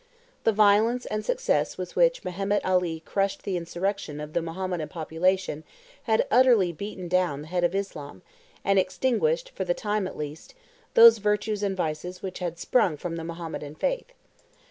The 0.45 0.51
violence 0.51 1.05
and 1.05 1.23
success 1.23 1.77
with 1.77 1.95
which 1.95 2.23
Mehemet 2.23 2.65
Ali 2.65 3.01
crushed 3.01 3.43
the 3.43 3.55
insurrection 3.55 4.19
of 4.19 4.33
the 4.33 4.41
Mahometan 4.41 4.87
population 4.89 5.63
had 6.05 6.25
utterly 6.31 6.71
beaten 6.71 7.07
down 7.07 7.43
the 7.43 7.47
head 7.49 7.63
of 7.63 7.75
Islam, 7.75 8.23
and 8.65 8.79
extinguished, 8.79 9.51
for 9.51 9.63
the 9.63 9.75
time 9.75 10.07
at 10.07 10.17
least, 10.17 10.55
those 10.95 11.19
virtues 11.19 11.61
and 11.61 11.77
vices 11.77 12.23
which 12.23 12.39
had 12.39 12.57
sprung 12.57 12.97
from 12.97 13.15
the 13.15 13.23
Mahometan 13.23 13.75
faith. 13.75 14.11